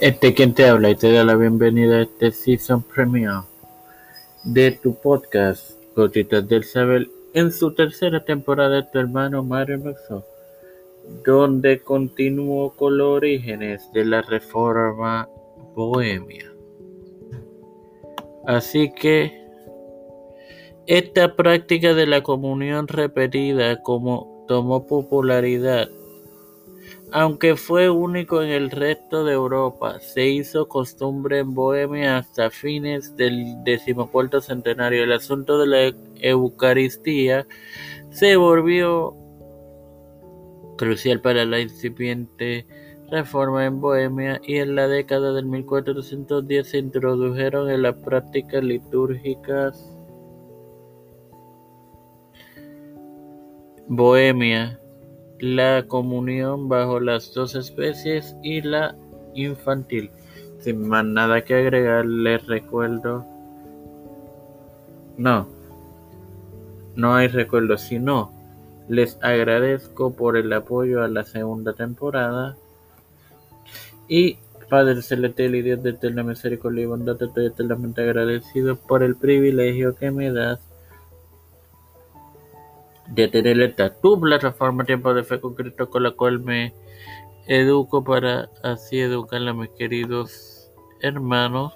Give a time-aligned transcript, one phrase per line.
[0.00, 3.40] Este quien te habla y te da la bienvenida a este season premiere
[4.44, 10.22] de tu podcast Gotitas del Saber en su tercera temporada de tu hermano Mario Maxo,
[11.24, 15.30] donde continúo con los orígenes de la reforma
[15.74, 16.52] bohemia.
[18.46, 19.46] Así que
[20.86, 25.88] esta práctica de la comunión repetida como tomó popularidad
[27.12, 33.16] aunque fue único en el resto de Europa, se hizo costumbre en Bohemia hasta fines
[33.16, 35.04] del decimocuarto centenario.
[35.04, 37.46] El asunto de la Eucaristía
[38.10, 39.14] se volvió
[40.76, 42.66] crucial para la incipiente
[43.10, 49.92] reforma en Bohemia y en la década del 1410 se introdujeron en las prácticas litúrgicas
[53.88, 54.80] bohemia
[55.38, 58.96] la comunión bajo las dos especies y la
[59.34, 60.10] infantil.
[60.60, 63.24] Sin más nada que agregar, les recuerdo.
[65.16, 65.46] No,
[66.94, 68.32] no hay recuerdo, sino
[68.88, 72.56] les agradezco por el apoyo a la segunda temporada.
[74.08, 74.38] Y
[74.68, 79.94] Padre Celestial y Dios de eterna misericordia y bondad, estoy eternamente agradecido por el privilegio
[79.94, 80.60] que me das
[83.08, 86.74] de tener esta tu plataforma Tiempo de Fe con con la cual me
[87.46, 91.72] educo para así educar a mis queridos hermanos.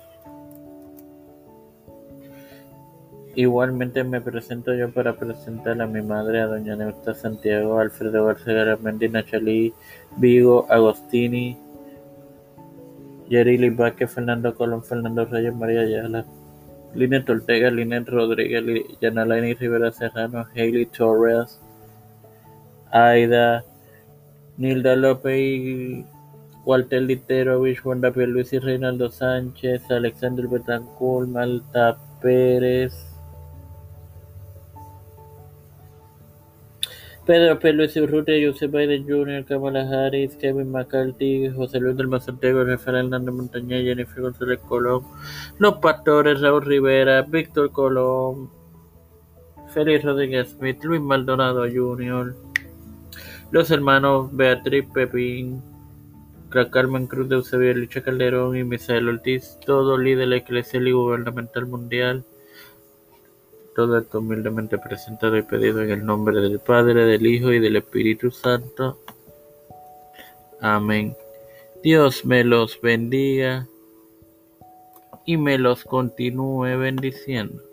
[3.37, 8.77] Igualmente me presento yo para presentar a mi madre, a doña Neusta Santiago, Alfredo García
[8.83, 9.73] Mendina Chalí,
[10.17, 11.57] Vigo, Agostini,
[13.29, 16.25] Yerili Vázquez, Fernando Colón, Fernando Reyes, María Ayala.
[16.95, 18.65] Linet Ortega, Linet Rodríguez,
[19.01, 21.61] Yanalaini Rivera Serrano, Hailey Torres,
[22.93, 23.65] Aida,
[24.57, 26.05] Nilda López
[26.65, 33.10] Walter Literovich, Juan David Luis y Reinaldo Sánchez, Alexander Betancourt, Malta Pérez,
[37.27, 37.73] Pedro P.
[37.73, 43.35] Luis Urrutia, Joseph Biden Jr., Kamala Harris, Kevin McCarthy, José Luis del Mazantego, Rafael Hernández
[43.35, 45.05] Montañez, Jennifer González Colón,
[45.59, 48.51] Los Pastores, Raúl Rivera, Víctor Colón,
[49.73, 52.35] Félix Rodríguez Smith, Luis Maldonado Jr.,
[53.53, 55.63] los hermanos Beatriz Pepín,
[56.51, 62.25] Carmen Cruz de Eusebio Lucha Calderón y Misael Ortiz, todo líder eclesial y gubernamental mundial,
[63.75, 67.77] todo esto humildemente presentado y pedido en el nombre del Padre, del Hijo y del
[67.77, 68.99] Espíritu Santo.
[70.61, 71.17] Amén.
[71.83, 73.67] Dios me los bendiga
[75.25, 77.70] y me los continúe bendiciendo.